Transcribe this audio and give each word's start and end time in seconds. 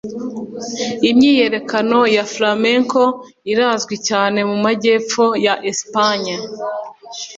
imyiyerekano 1.09 1.99
ya 2.15 2.23
flamenco 2.33 3.03
irazwi 3.51 3.95
cyane 4.07 4.39
mu 4.49 4.57
majyepfo 4.65 5.23
ya 5.45 5.53
espagne. 5.71 6.33